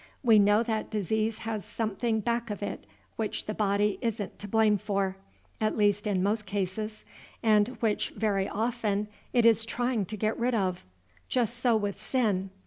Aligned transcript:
We 0.23 0.39
know 0.39 0.63
that 0.63 0.89
disease 0.89 1.37
has 1.45 1.63
something 1.63 2.21
back 2.21 2.49
of 2.49 2.63
it 2.63 2.87
which 3.17 3.45
the 3.45 3.53
body 3.53 3.99
isn't 4.01 4.39
to 4.39 4.47
blame 4.47 4.79
for, 4.79 5.15
at 5.59 5.77
least 5.77 6.07
in 6.07 6.23
most 6.23 6.47
cases, 6.47 7.05
and 7.43 7.67
which 7.81 8.09
very 8.09 8.49
often 8.49 9.09
it 9.31 9.45
is 9.45 9.63
trying 9.63 10.05
to 10.07 10.17
get 10.17 10.39
rid 10.39 10.55
of. 10.55 10.87
Just 11.29 11.57
so 11.59 11.77
with 11.77 12.01
sin. 12.01 12.49